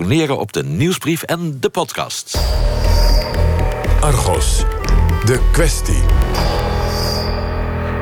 [0.00, 2.38] abonneren op de nieuwsbrief en de podcast.
[4.00, 4.64] Argos,
[5.24, 6.02] de kwestie.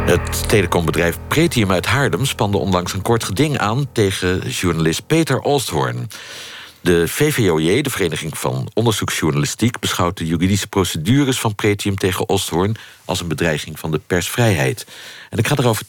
[0.06, 6.08] Het telecombedrijf Pretium uit Haarlem spande onlangs een kort geding aan tegen journalist Peter Olsthoorn.
[6.80, 12.76] De VVOJ, de Vereniging van Onderzoeksjournalistiek, beschouwt de juridische procedures van Pretium tegen Olsthoorn
[13.08, 14.86] als een bedreiging van de persvrijheid.
[15.30, 15.84] En ik ga erover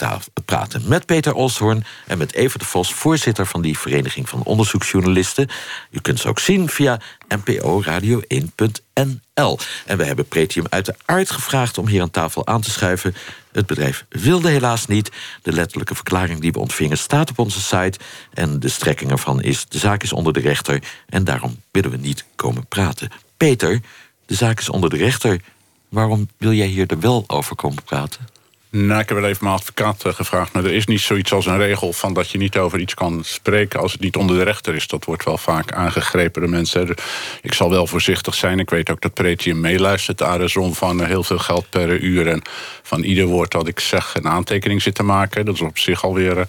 [0.46, 5.50] praten met Peter Olsthoorn en met Evert de Vos, voorzitter van die Vereniging van Onderzoeksjournalisten.
[5.92, 9.60] U kunt ze ook zien via NPO Radio 1.nl.
[9.86, 13.16] En we hebben Pretium uiteraard gevraagd om hier aan tafel aan te schuiven.
[13.52, 15.12] Het bedrijf wilde helaas niet.
[15.42, 18.00] De letterlijke verklaring die we ontvingen staat op onze site.
[18.34, 20.84] En de strekking ervan is: de zaak is onder de rechter.
[21.10, 23.10] En daarom willen we niet komen praten.
[23.38, 23.82] Peter,
[24.26, 25.42] de zaak is onder de rechter.
[25.90, 28.28] Waarom wil jij hier er wel over komen praten?
[28.72, 30.54] Nou, ik heb wel even mijn advocaat eh, gevraagd.
[30.54, 33.22] Maar er is niet zoiets als een regel van dat je niet over iets kan
[33.24, 34.88] spreken als het niet onder de rechter is.
[34.88, 36.96] Dat wordt wel vaak aangegrepen door mensen.
[37.42, 38.60] Ik zal wel voorzichtig zijn.
[38.60, 40.24] Ik weet ook dat Pretium meeluistert.
[40.24, 42.28] Aardesom van heel veel geld per uur.
[42.28, 42.42] En
[42.84, 45.46] van ieder woord dat ik zeg een aantekening zit te maken.
[45.46, 46.46] Dat is op zich alweer eh,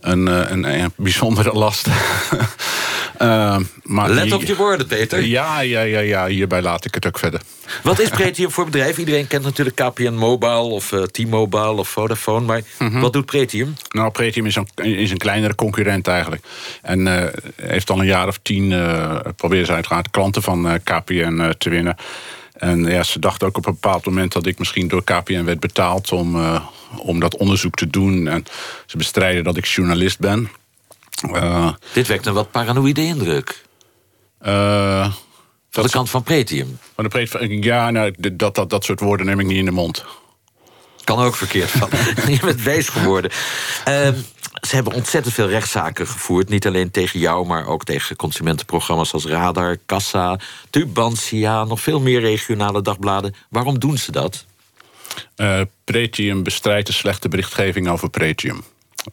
[0.00, 1.86] een, eh, een, een bijzondere last.
[3.82, 5.20] maar Let op je woorden, Peter.
[5.24, 7.40] Ja, ja, ja, ja, hierbij laat ik het ook verder.
[7.82, 8.98] Wat is Pretium voor bedrijf?
[8.98, 12.46] Iedereen kent natuurlijk KPN Mobile of uh, T-Mobile of Vodafone.
[12.46, 13.00] Maar mhm.
[13.00, 13.74] wat doet Pretium?
[13.88, 16.44] Nou, Pretium is een, is een kleinere concurrent eigenlijk.
[16.82, 17.24] En uh,
[17.56, 21.96] heeft al een jaar of tien uh, proberen ze uiteraard klanten van KPN te winnen.
[22.52, 25.60] En ja, ze dachten ook op een bepaald moment dat ik misschien door KPN werd
[25.60, 26.60] betaald om,
[26.96, 28.28] om dat onderzoek te doen.
[28.28, 28.44] En
[28.86, 30.50] ze bestrijden dat ik journalist ben.
[31.92, 33.64] Dit wekt een wat paranoïde indruk.
[35.72, 36.78] Van de kant van Pretium?
[36.94, 39.70] Van de Pretium, ja, nou, dat, dat, dat soort woorden neem ik niet in de
[39.70, 40.04] mond.
[41.04, 41.88] Kan ook verkeerd van.
[42.32, 43.30] je bent wees geworden.
[43.30, 44.08] Uh,
[44.60, 46.48] ze hebben ontzettend veel rechtszaken gevoerd.
[46.48, 50.38] Niet alleen tegen jou, maar ook tegen consumentenprogramma's als Radar, Kassa,
[50.70, 53.34] Tubantia, nog veel meer regionale dagbladen.
[53.48, 54.44] Waarom doen ze dat?
[55.36, 58.64] Uh, Pretium bestrijdt de slechte berichtgeving over Pretium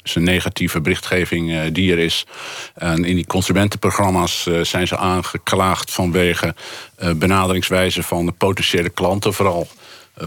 [0.03, 2.25] is een negatieve berichtgeving uh, die er is.
[2.73, 6.55] En in die consumentenprogramma's uh, zijn ze aangeklaagd vanwege
[7.03, 9.67] uh, benaderingswijze van de potentiële klanten, vooral.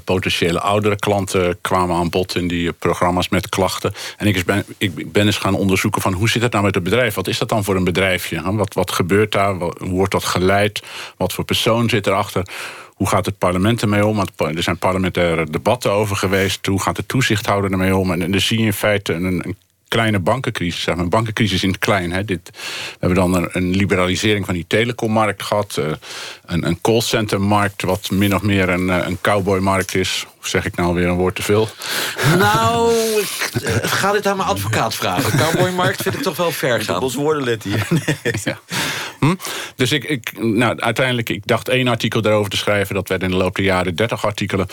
[0.05, 3.93] Potentiële oudere klanten kwamen aan bod in die programma's met klachten.
[4.17, 6.85] En ik ben, ik ben eens gaan onderzoeken van hoe zit het nou met het
[6.85, 7.15] bedrijf?
[7.15, 8.55] Wat is dat dan voor een bedrijfje?
[8.57, 9.55] Wat, wat gebeurt daar?
[9.55, 10.83] Hoe wordt dat geleid?
[11.17, 12.47] Wat voor persoon zit erachter?
[13.03, 14.17] Hoe gaat het parlement ermee om?
[14.17, 16.67] Want er zijn parlementaire debatten over geweest.
[16.67, 18.13] Hoe gaat de toezichthouder ermee om?
[18.13, 19.57] En, dan zie je in feite een, een
[19.89, 22.13] kleine bankencrisis, een bankencrisis in het klein.
[22.13, 22.25] Hè.
[22.25, 25.87] Dit, we hebben dan een, een liberalisering van die telecommarkt gehad, uh,
[26.47, 30.27] een, een callcentermarkt, wat min of meer een, eh, een cowboymarkt is.
[30.41, 31.69] Of zeg ik nou weer een woord te veel?
[32.39, 32.93] Nou,
[33.23, 35.39] ik uh, ga dit aan mijn advocaat vragen.
[35.39, 37.03] Cowboymarkt vind ik toch wel ver gaan.
[37.03, 37.87] Ons woorden let hier.
[37.91, 38.35] Nee.
[38.45, 38.59] Ja.
[39.23, 39.35] Hm?
[39.77, 42.95] Dus ik, ik, nou, uiteindelijk, ik dacht één artikel daarover te schrijven.
[42.95, 44.67] Dat werd in de loop der jaren 30 artikelen.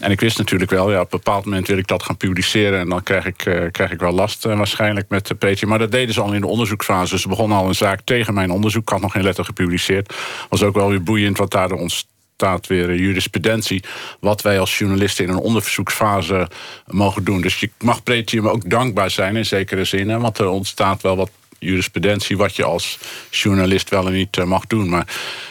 [0.00, 2.80] En ik wist natuurlijk wel, ja, op een bepaald moment wil ik dat gaan publiceren.
[2.80, 5.66] En dan krijg ik, uh, krijg ik wel last uh, waarschijnlijk met de Peetje.
[5.66, 7.18] Maar dat deden ze al in de onderzoeksfase.
[7.18, 8.82] Ze begonnen al een zaak tegen mijn onderzoek.
[8.82, 10.14] Ik had nog geen letter gepubliceerd.
[10.48, 13.84] Was ook wel weer boeiend wat daar ontstaat weer jurisprudentie.
[14.20, 16.48] Wat wij als journalisten in een onderzoeksfase
[16.86, 17.40] mogen doen.
[17.40, 20.20] Dus je mag Pretium ook dankbaar zijn in zekere zin.
[20.20, 21.30] Want er ontstaat wel wat
[21.64, 22.98] jurisprudentie wat je als
[23.30, 24.88] journalist wel en niet eh, mag doen.
[24.88, 25.06] Maar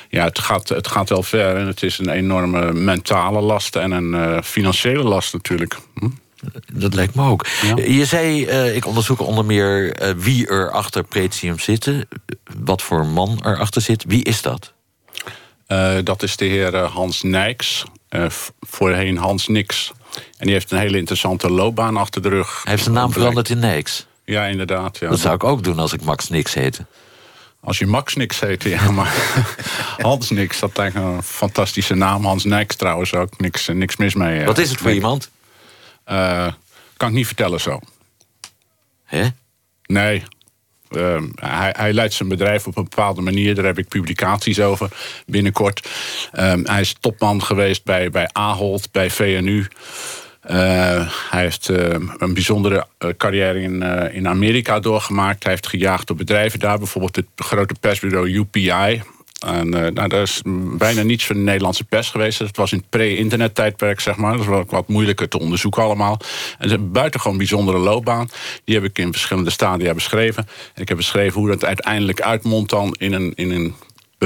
[0.09, 1.55] ja, het gaat, het gaat wel ver.
[1.55, 5.77] En het is een enorme mentale last en een uh, financiële last natuurlijk.
[5.95, 6.09] Hm?
[6.73, 7.47] Dat lijkt me ook.
[7.75, 12.07] Je zei, uh, ik onderzoek onder meer uh, wie er achter Pretium zitten.
[12.57, 14.03] Wat voor man er achter zit.
[14.07, 14.73] Wie is dat?
[15.67, 17.83] Uh, dat is de heer Hans Nijks.
[18.59, 19.91] voorheen Hans Nix.
[20.37, 22.61] En die heeft een hele interessante loopbaan achter de rug.
[22.63, 24.05] Hij heeft zijn naam veranderd in Nijks.
[24.25, 24.97] Ja, inderdaad.
[24.97, 25.09] Ja.
[25.09, 26.85] Dat zou ik ook doen als ik Max Nix heette.
[27.59, 29.13] Als je Max Nix heette, ja, maar
[29.97, 32.25] Hans Nix, dat lijkt een fantastische naam.
[32.25, 34.45] Hans Nix trouwens ook, niks, niks mis mee.
[34.45, 35.29] Wat is het voor iemand?
[36.11, 36.47] Uh,
[36.97, 37.79] kan ik niet vertellen zo.
[39.03, 39.27] Hè?
[39.85, 40.23] Nee.
[40.89, 43.55] Uh, hij, hij, leidt zijn bedrijf op een bepaalde manier.
[43.55, 44.89] Daar heb ik publicaties over
[45.25, 45.89] binnenkort.
[46.33, 49.67] Uh, hij is topman geweest bij, bij Ahold, bij VNU.
[50.49, 53.81] Uh, hij heeft uh, een bijzondere uh, carrière in,
[54.11, 55.43] in Amerika doorgemaakt.
[55.43, 59.01] Hij heeft gejaagd op bedrijven daar, bijvoorbeeld het grote persbureau UPI.
[59.45, 60.41] En daar is
[60.77, 62.39] bijna niets van de Nederlandse pers geweest.
[62.39, 64.31] Het was in het pre-internet tijdperk, zeg maar.
[64.31, 66.19] Dat is wel wat moeilijker te onderzoeken allemaal.
[66.57, 68.29] En is een buitengewoon bijzondere loopbaan.
[68.63, 70.47] Die heb ik in verschillende stadia beschreven.
[70.73, 73.75] En ik heb beschreven hoe dat uiteindelijk uitmondt dan in een, in een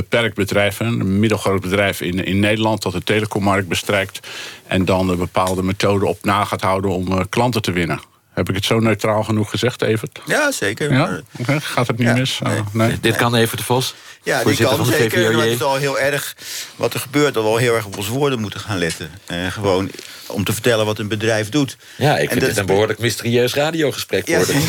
[0.02, 4.20] beperkt bedrijf, een middelgroot bedrijf in, in Nederland dat de telecommarkt bestrijkt
[4.68, 8.00] en dan een bepaalde methode op na gaat houden om uh, klanten te winnen.
[8.38, 10.22] Heb ik het zo neutraal genoeg gezegd, Evert?
[10.26, 10.94] Ja, zeker.
[10.94, 11.22] Ja?
[11.60, 12.40] Gaat het niet mis?
[12.44, 13.00] Oh, nee.
[13.02, 13.96] Dit kan even de Vos.
[14.24, 15.36] Ja, die kan zeker.
[15.36, 16.36] Maar het is al heel erg
[16.76, 17.34] wat er gebeurt.
[17.34, 19.10] Dat we al heel erg op ons woorden moeten gaan letten.
[19.32, 19.92] Uh, gewoon
[20.28, 21.78] om te vertellen wat een bedrijf doet.
[21.96, 24.56] Ja, ik vind dit een behoorlijk mysterieus radiogesprek worden.
[24.56, 24.66] Ja,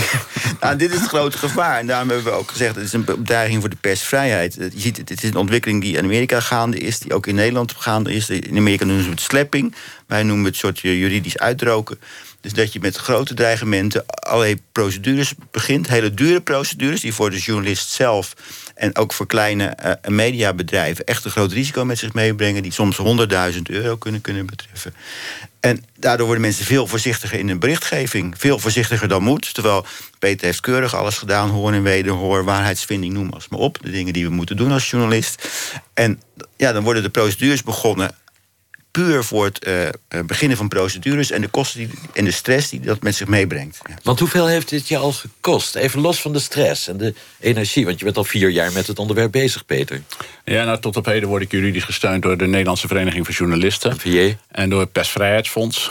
[0.61, 1.79] nou, dit is het grote gevaar.
[1.79, 2.75] En daarom hebben we ook gezegd...
[2.75, 4.55] het is een bedreiging voor de persvrijheid.
[4.55, 6.99] Je ziet, het is een ontwikkeling die in Amerika gaande is...
[6.99, 8.31] die ook in Nederland gaande is.
[8.31, 9.75] In Amerika noemen ze het slepping.
[10.07, 12.01] Wij noemen het soort juridisch uitroken.
[12.41, 15.89] Dus dat je met grote dreigementen allerlei procedures begint.
[15.89, 18.35] Hele dure procedures die voor de journalist zelf...
[18.75, 22.63] en ook voor kleine uh, mediabedrijven echt een groot risico met zich meebrengen...
[22.63, 22.99] die soms
[23.55, 24.95] 100.000 euro kunnen, kunnen betreffen.
[25.61, 28.35] En daardoor worden mensen veel voorzichtiger in hun berichtgeving.
[28.39, 29.55] Veel voorzichtiger dan moet.
[29.55, 29.87] Terwijl
[30.19, 31.49] Peter heeft keurig alles gedaan.
[31.49, 33.79] Hoor en wederhoor, waarheidsvinding, noem maar op.
[33.83, 35.49] De dingen die we moeten doen als journalist.
[35.95, 36.23] En
[36.57, 38.11] ja, dan worden de procedures begonnen
[39.05, 42.81] puur voor het uh, beginnen van procedures en de kosten die, en de stress die
[42.81, 43.79] dat met zich meebrengt.
[43.89, 43.95] Ja.
[44.03, 45.75] Want hoeveel heeft dit je al gekost?
[45.75, 48.87] Even los van de stress en de energie, want je bent al vier jaar met
[48.87, 50.03] het onderwerp bezig, Peter.
[50.45, 53.99] Ja, nou, tot op heden word ik juridisch gesteund door de Nederlandse Vereniging van Journalisten.
[53.99, 54.37] VJ.
[54.51, 55.91] En door het Persvrijheidsfonds.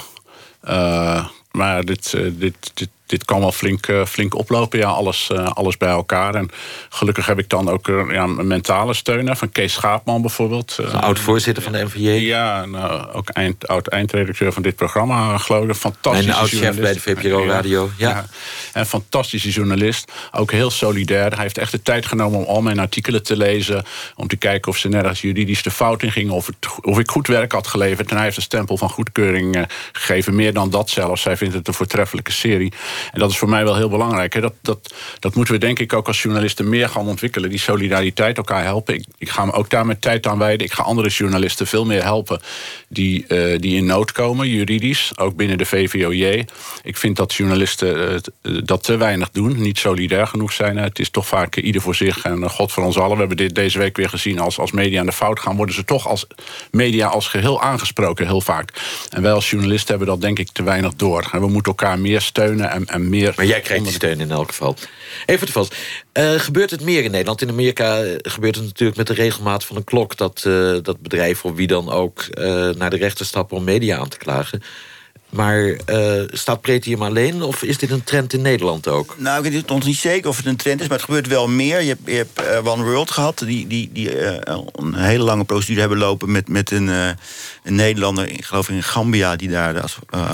[0.64, 5.52] Uh, maar dit, dit, dit, dit kan wel flink, uh, flink oplopen, ja, alles, uh,
[5.52, 6.36] alles bij elkaar.
[6.36, 6.50] En
[6.90, 10.80] gelukkig heb ik dan ook uh, ja, een mentale steun van Kees Schaapman bijvoorbeeld.
[10.94, 12.10] Oud-voorzitter van de NVJ.
[12.10, 12.66] Ja,
[13.14, 15.76] ook eind, oud-eindredacteur van dit programma, geloof ik.
[15.76, 17.90] Fantastische en oud-chef bij de VPRO Radio.
[17.98, 18.10] Ja.
[18.10, 18.26] ja.
[18.74, 20.12] En fantastische journalist.
[20.32, 21.32] Ook heel solidair.
[21.32, 23.86] Hij heeft echt de tijd genomen om al mijn artikelen te lezen.
[24.16, 26.34] Om te kijken of ze nergens juridisch de fout in gingen.
[26.34, 28.10] Of, het, of ik goed werk had geleverd.
[28.10, 30.36] En hij heeft een stempel van goedkeuring gegeven.
[30.36, 31.24] Meer dan dat zelfs.
[31.24, 32.74] Hij vindt het een voortreffelijke serie.
[33.12, 34.34] En dat is voor mij wel heel belangrijk.
[34.34, 34.42] Hè.
[34.42, 37.50] Dat, dat, dat moeten we denk ik ook als journalisten meer gaan ontwikkelen.
[37.50, 39.06] Die solidariteit, elkaar helpen.
[39.18, 40.66] Ik, ga me ook daar met tijd aan wijden.
[40.66, 42.42] Ik ga andere journalisten veel meer helpen
[42.90, 45.12] die, uh, die in nood komen, juridisch.
[45.16, 46.46] Ook binnen de VVOJ.
[46.84, 49.62] Ik vind dat journalisten uh, dat te weinig doen.
[49.62, 50.78] Niet solidair genoeg zijn.
[50.78, 53.12] Het is toch vaak ieder voor zich en God voor ons allen.
[53.12, 54.40] We hebben dit deze week weer gezien.
[54.40, 56.28] Als, als media aan de fout gaan, worden ze toch als
[56.72, 58.74] media als geheel aangesproken, heel vaak.
[59.10, 61.30] En wij als journalisten hebben dat denk ik te weinig door.
[61.32, 63.34] En we moeten elkaar meer steunen en, en meer...
[63.36, 64.76] Maar jij krijgt die steun in elk geval.
[65.26, 65.76] Even te vast.
[66.14, 67.42] Uh, gebeurt het meer in Nederland?
[67.42, 70.18] In Amerika eh, gebeurt het natuurlijk met de regelmaat van een klok...
[70.18, 73.98] dat, uh, dat bedrijven of wie dan ook uh, naar de rechter stappen om media
[73.98, 74.62] aan te klagen.
[75.30, 79.16] Maar uh, staat Pretium alleen of is dit een trend in Nederland ook?
[79.18, 81.48] Nou, ik weet nog niet zeker of het een trend is, maar het gebeurt wel
[81.48, 81.82] meer.
[81.82, 84.36] Je hebt, je hebt uh, One World gehad, die, die, die uh,
[84.76, 89.36] een hele lange procedure hebben lopen met, met een, een Nederlander, ik geloof in Gambia,
[89.36, 89.76] die daar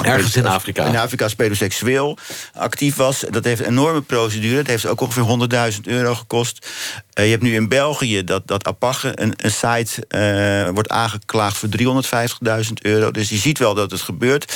[0.03, 0.85] ergens in Afrika.
[0.85, 2.17] In Afrika pedoseksueel
[2.53, 3.23] actief was.
[3.29, 4.55] Dat heeft een enorme procedure.
[4.55, 6.67] Dat heeft ook ongeveer 100.000 euro gekost.
[7.13, 11.69] Je hebt nu in België dat, dat Apagge, een, een site, wordt aangeklaagd voor
[12.65, 13.11] 350.000 euro.
[13.11, 14.55] Dus je ziet wel dat het gebeurt.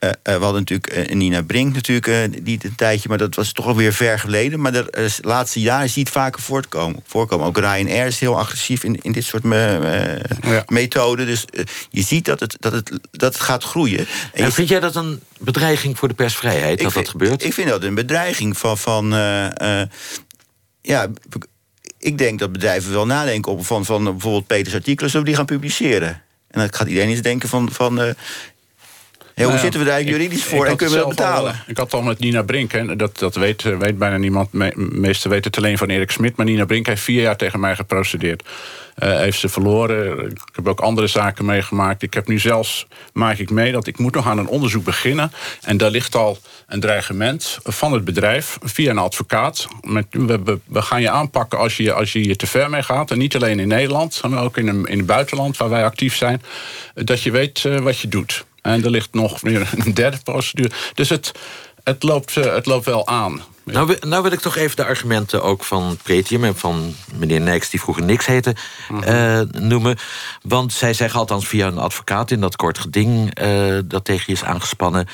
[0.00, 3.66] Uh, uh, we hadden natuurlijk Nina Brink, natuurlijk, die een tijdje, maar dat was toch
[3.66, 4.60] alweer ver geleden.
[4.60, 7.02] Maar de laatste jaren zie je het vaker voortkomen.
[7.06, 7.46] voorkomen.
[7.46, 10.64] Ook Ryanair is heel agressief in, in dit soort me, ja.
[10.66, 11.26] methoden.
[11.26, 11.44] Dus
[11.90, 14.06] je ziet dat het, dat het, dat het gaat groeien.
[14.32, 17.44] En, en vind jij dat een bedreiging voor de persvrijheid, dat vind, dat gebeurt?
[17.44, 18.78] Ik vind dat een bedreiging van.
[18.78, 19.10] van
[20.80, 21.08] ja,
[21.98, 25.46] ik denk dat bedrijven wel nadenken op van, van bijvoorbeeld Peters artikelen, zullen die gaan
[25.46, 26.22] publiceren.
[26.50, 28.14] En dan gaat iedereen eens denken van, van
[29.44, 31.52] hoe nou zitten we daar juridisch voor en kunnen we dat betalen?
[31.52, 34.52] Al, ik had al met Nina Brink, en dat, dat weet, weet bijna niemand.
[34.52, 36.36] Me, meesten weten het alleen van Erik Smit.
[36.36, 38.42] Maar Nina Brink heeft vier jaar tegen mij geprocedeerd.
[39.02, 40.30] Uh, heeft ze verloren.
[40.30, 42.02] Ik heb ook andere zaken meegemaakt.
[42.02, 45.32] Ik heb nu zelfs, maak ik mee, dat ik moet nog aan een onderzoek beginnen.
[45.62, 49.66] En daar ligt al een dreigement van het bedrijf via een advocaat.
[49.80, 52.82] Met, we, we, we, gaan je aanpakken als je, als je hier te ver mee
[52.82, 53.10] gaat.
[53.10, 56.42] En niet alleen in Nederland, maar ook in, in het buitenland waar wij actief zijn.
[56.94, 58.46] Dat je weet wat je doet.
[58.62, 60.70] En er ligt nog weer een derde procedure.
[60.94, 61.32] Dus het,
[61.84, 63.42] het, loopt, eh, het loopt wel aan.
[63.64, 66.44] Nou, nou wil ik toch even de argumenten ook van Pretium...
[66.44, 68.56] en van meneer Nijks, die vroeger niks heette,
[69.04, 69.98] uh, noemen.
[70.42, 73.40] Want zij zeggen althans via een advocaat in dat kort geding...
[73.42, 75.06] Uh, dat tegen je is aangespannen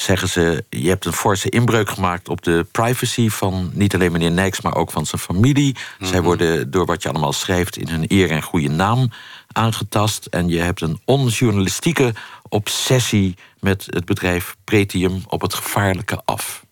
[0.00, 0.64] zeggen ze...
[0.70, 4.60] je hebt een forse inbreuk gemaakt op de privacy van niet alleen meneer Nijks...
[4.60, 5.76] maar ook van zijn familie.
[6.00, 6.22] Zij mhm.
[6.22, 9.10] worden door wat je allemaal schrijft in hun eer en goede naam
[9.52, 10.26] aangetast.
[10.26, 12.14] En je hebt een onjournalistieke
[12.48, 16.66] obsessie met het bedrijf Pretium op het gevaarlijke af.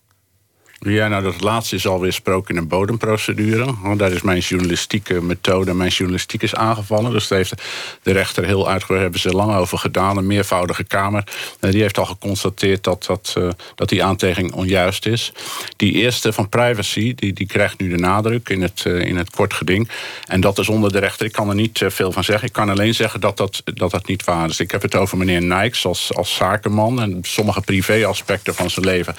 [0.79, 3.73] Ja, nou dat laatste is alweer gesproken in een bodemprocedure.
[3.81, 7.11] Want daar is mijn journalistieke methode, mijn journalistiek is aangevallen.
[7.11, 7.61] Dus daar heeft
[8.03, 10.17] de rechter heel uitgebreid, hebben ze lang over gedaan.
[10.17, 11.23] Een meervoudige kamer.
[11.59, 15.31] Eh, die heeft al geconstateerd dat, dat, uh, dat die aantekening onjuist is.
[15.75, 19.29] Die eerste van privacy, die, die krijgt nu de nadruk in het, uh, in het
[19.29, 19.89] kort geding.
[20.25, 21.25] En dat is onder de rechter.
[21.25, 22.47] Ik kan er niet veel van zeggen.
[22.47, 24.59] Ik kan alleen zeggen dat dat, dat, dat niet waar is.
[24.59, 27.01] Ik heb het over meneer Nijks als, als zakenman.
[27.01, 29.15] En sommige privéaspecten van zijn leven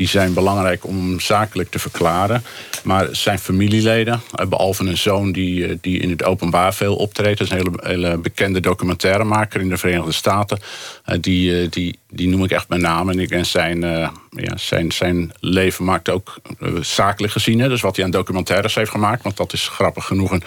[0.00, 2.42] die zijn belangrijk om zakelijk te verklaren.
[2.82, 7.38] Maar zijn familieleden, eh, behalve een zoon die, eh, die in het openbaar veel optreedt...
[7.38, 10.58] dat is een hele, hele bekende documentairemaker in de Verenigde Staten...
[11.04, 13.10] Eh, die, die, die noem ik echt met naam.
[13.10, 13.80] En, en zijn,
[14.30, 16.34] ja, zijn, zijn leven maakt ook
[16.80, 17.60] zakelijk gezien.
[17.60, 19.22] Hè, dus wat hij aan documentaires heeft gemaakt...
[19.22, 20.42] want dat is grappig genoeg een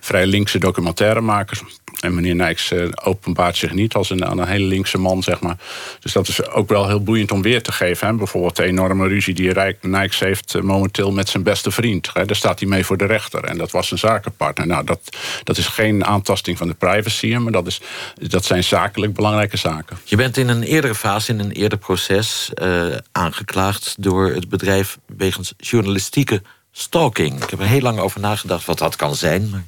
[0.00, 1.60] vrij linkse documentairemaker...
[2.00, 2.72] En meneer Nijks
[3.04, 5.56] openbaart zich niet als een, een hele linkse man, zeg maar.
[6.00, 8.06] Dus dat is ook wel heel boeiend om weer te geven.
[8.06, 8.14] Hè.
[8.14, 12.10] Bijvoorbeeld de enorme ruzie die Nijks heeft momenteel met zijn beste vriend.
[12.12, 13.44] Daar staat hij mee voor de rechter.
[13.44, 14.66] En dat was een zakenpartner.
[14.66, 17.80] Nou, dat, dat is geen aantasting van de privacy, maar dat, is,
[18.14, 19.98] dat zijn zakelijk belangrijke zaken.
[20.04, 24.98] Je bent in een eerdere fase, in een eerder proces, uh, aangeklaagd door het bedrijf
[25.06, 27.42] wegens journalistieke stalking.
[27.42, 29.50] Ik heb er heel lang over nagedacht wat dat kan zijn.
[29.50, 29.64] Maar...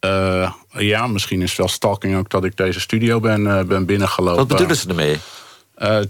[0.00, 4.36] Uh, ja, misschien is wel stalking ook dat ik deze studio ben, uh, ben binnengelopen.
[4.36, 5.14] Wat bedoelen ze ermee?
[5.14, 5.18] Uh,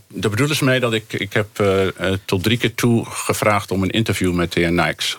[0.09, 1.49] daar bedoelen ze mee dat ik, ik heb
[2.25, 5.17] tot drie keer toe gevraagd om een interview met de heer Nijks.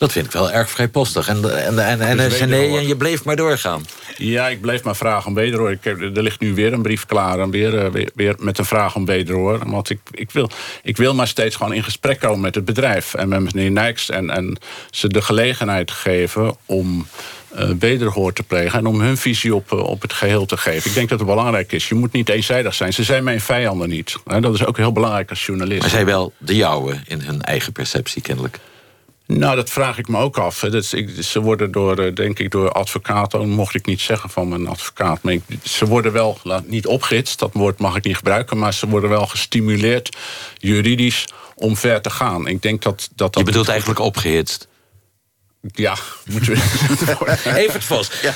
[0.00, 1.28] Dat vind ik wel erg vrijpostig.
[1.28, 3.86] En, en, en, en, en, nee, en je bleef maar doorgaan.
[4.16, 5.70] Ja, ik bleef maar vragen om wederhoor.
[5.70, 7.38] Ik heb, er ligt nu weer een brief klaar.
[7.38, 9.70] En weer, weer, weer, met een vraag om wederhoor.
[9.70, 10.50] Want ik, ik, wil,
[10.82, 13.14] ik wil maar steeds gewoon in gesprek komen met het bedrijf.
[13.14, 14.10] En met meneer Nijks.
[14.10, 14.58] En, en
[14.90, 17.06] ze de gelegenheid geven om
[17.58, 18.78] uh, wederhoor te plegen...
[18.78, 20.88] en om hun visie op, op het geheel te geven.
[20.88, 21.88] Ik denk dat het belangrijk is.
[21.88, 22.92] Je moet niet eenzijdig zijn.
[22.92, 24.16] Ze zijn mijn vijanden niet.
[24.40, 25.80] Dat is ook heel belangrijk als journalist.
[25.80, 28.58] Maar zij wel de jouwe in hun eigen perceptie kennelijk.
[29.38, 30.60] Nou, dat vraag ik me ook af.
[30.60, 30.84] Dat
[31.20, 33.48] ze worden door, denk ik, door advocaten...
[33.48, 35.22] mocht ik niet zeggen van mijn advocaat...
[35.22, 38.58] maar ze worden wel, niet opgehitst, dat woord mag ik niet gebruiken...
[38.58, 40.16] maar ze worden wel gestimuleerd,
[40.56, 42.46] juridisch, om ver te gaan.
[42.46, 44.68] Ik denk dat, dat, dat Je bedoelt eigenlijk opgehitst?
[45.60, 47.38] Ja, moeten we...
[47.56, 48.32] Even het vast.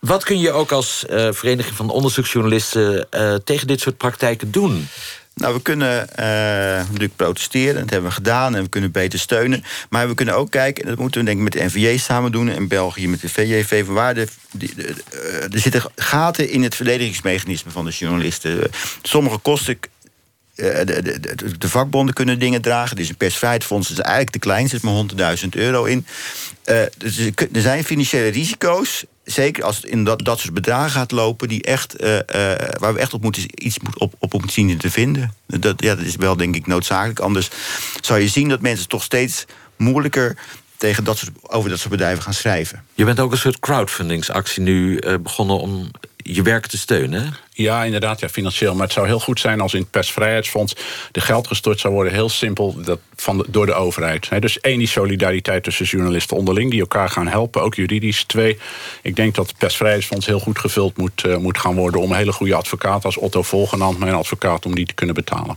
[0.00, 3.06] Wat kun je ook als uh, Vereniging van Onderzoeksjournalisten...
[3.10, 4.88] Uh, tegen dit soort praktijken doen?
[5.40, 6.26] Nou, we kunnen uh,
[6.86, 8.54] natuurlijk protesteren, dat hebben we gedaan...
[8.54, 9.64] en we kunnen beter steunen.
[9.90, 12.32] Maar we kunnen ook kijken, en dat moeten we denk ik met de NVJ samen
[12.32, 12.48] doen...
[12.48, 14.28] en België met de VJV, de,
[15.52, 18.70] er zitten gaten in het verdedigingsmechanisme van de journalisten.
[19.02, 19.78] Sommige kosten
[20.54, 22.96] de, de, de, vakbonden kunnen dingen dragen.
[22.96, 25.04] Er is een persvrijheidsfonds, is eigenlijk te klein, zit maar
[25.42, 26.06] 100.000 euro in.
[26.96, 27.18] Dus
[27.52, 31.62] er zijn financiële risico's zeker als het in dat, dat soort bedragen gaat lopen, die
[31.62, 32.20] echt, uh, uh,
[32.78, 35.34] waar we echt op moeten, iets op, op moeten zien te vinden.
[35.46, 37.18] Dat, ja, dat is wel, denk ik, noodzakelijk.
[37.18, 37.50] Anders
[38.00, 39.44] zou je zien dat mensen toch steeds
[39.76, 40.36] moeilijker
[40.76, 42.84] tegen dat soort, over dat soort bedrijven gaan schrijven.
[42.94, 45.90] Je bent ook een soort crowdfundingsactie nu uh, begonnen om
[46.34, 47.34] je werk te steunen.
[47.52, 48.74] Ja, inderdaad, ja, financieel.
[48.74, 50.76] Maar het zou heel goed zijn als in het persvrijheidsfonds
[51.12, 52.12] de geld gestort zou worden.
[52.12, 54.28] Heel simpel dat van door de overheid.
[54.40, 58.24] dus één, die solidariteit tussen journalisten onderling, die elkaar gaan helpen, ook juridisch.
[58.24, 58.58] Twee,
[59.02, 62.16] ik denk dat het persvrijheidsfonds heel goed gevuld moet, uh, moet gaan worden om een
[62.16, 65.56] hele goede advocaat als Otto Volgenand, mijn advocaat, om die te kunnen betalen.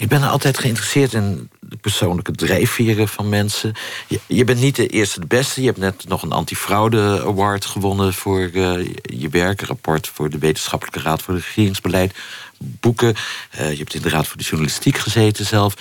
[0.00, 3.74] Ik ben altijd geïnteresseerd in de persoonlijke drijfveren van mensen.
[4.06, 5.60] Je, je, bent niet de eerste de beste.
[5.60, 9.60] Je hebt net nog een antifraude award gewonnen voor uh, je werk.
[9.60, 12.14] Een rapport voor de Wetenschappelijke Raad voor het Regeringsbeleid.
[12.58, 13.14] Boeken.
[13.54, 15.74] Uh, je hebt in de Raad voor de Journalistiek gezeten zelf.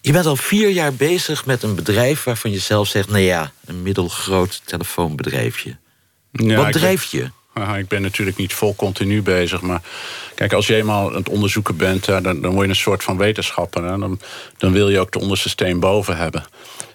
[0.00, 3.08] Je bent al vier jaar bezig met een bedrijf waarvan je zelf zegt...
[3.08, 5.76] nou ja, een middelgroot telefoonbedrijfje.
[6.30, 7.30] Ja, Wat drijft je?
[7.54, 9.60] Ik ben natuurlijk niet vol continu bezig.
[9.60, 9.82] Maar
[10.34, 13.16] kijk, als je eenmaal aan het onderzoeken bent, dan, dan word je een soort van
[13.16, 13.82] wetenschapper.
[13.82, 14.20] Dan,
[14.58, 16.44] dan wil je ook de onderste steen boven hebben.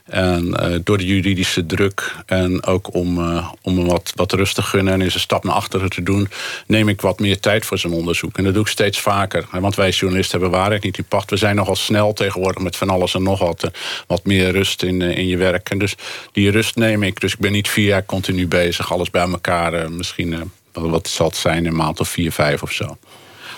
[0.08, 4.62] En uh, door de juridische druk en ook om, uh, om wat, wat rust te
[4.62, 6.30] gunnen en eens een stap naar achteren te doen,
[6.68, 8.38] neem ik wat meer tijd voor zo'n onderzoek.
[8.38, 9.46] En dat doe ik steeds vaker.
[9.52, 11.30] Want wij journalisten hebben waarheid niet in pacht.
[11.30, 13.64] We zijn nogal snel tegenwoordig met van alles en nog wat.
[13.64, 13.72] Uh,
[14.08, 15.70] wat meer rust in, in je werk.
[15.70, 15.96] En dus
[16.32, 17.20] die rust neem ik.
[17.20, 18.92] Dus ik ben niet vier jaar continu bezig.
[18.92, 19.92] Alles bij elkaar.
[19.92, 22.98] misschien wat zal het zijn, een maand of vier, vijf of zo.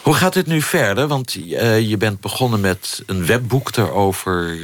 [0.02, 1.08] Hoe gaat dit nu verder?
[1.08, 1.34] Want
[1.82, 4.58] je bent begonnen met een webboek daarover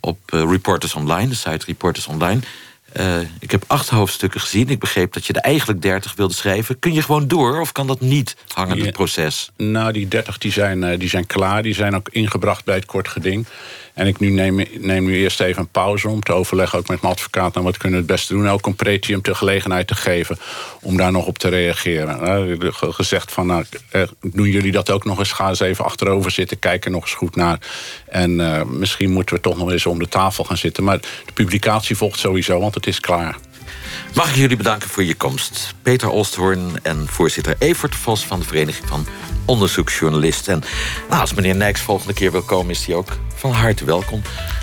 [0.00, 2.40] op uh, Reporters Online, de site Reporters Online.
[2.96, 4.68] Uh, ik heb acht hoofdstukken gezien.
[4.68, 6.78] Ik begreep dat je er eigenlijk dertig wilde schrijven.
[6.78, 9.50] Kun je gewoon door of kan dat niet hangen, het proces?
[9.56, 11.62] Nou, die dertig die zijn, uh, die zijn klaar.
[11.62, 13.46] Die zijn ook ingebracht bij het kort geding.
[14.00, 16.78] En ik nu neem, neem nu eerst even een pauze om te overleggen...
[16.78, 18.48] ook met mijn advocaat, nou, wat kunnen we het beste doen.
[18.48, 20.38] Ook om Pretium de gelegenheid te geven
[20.80, 22.50] om daar nog op te reageren.
[22.60, 23.64] Uh, gezegd van, nou,
[24.20, 25.32] doen jullie dat ook nog eens?
[25.32, 27.58] Ga eens even achterover zitten, kijk er nog eens goed naar.
[28.08, 30.84] En uh, misschien moeten we toch nog eens om de tafel gaan zitten.
[30.84, 33.36] Maar de publicatie volgt sowieso, want het is klaar.
[34.14, 35.74] Mag ik jullie bedanken voor je komst.
[35.82, 39.06] Peter Olsthoorn en voorzitter Evert Vos van de Vereniging van
[39.50, 40.52] Onderzoeksjournalisten.
[40.52, 40.62] En
[41.08, 44.22] nou, als meneer Nijks volgende keer wil komen, is hij ook van harte welkom.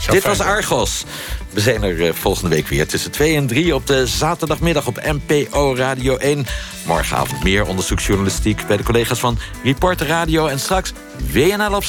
[0.10, 1.04] Dit was Argos.
[1.50, 5.02] We zijn er eh, volgende week weer tussen 2 en 3 op de zaterdagmiddag op
[5.04, 6.46] NPO Radio 1.
[6.86, 10.48] Morgenavond meer onderzoeksjournalistiek bij de collega's van Reporter Radio.
[10.48, 10.94] En straks
[11.32, 11.84] WNL op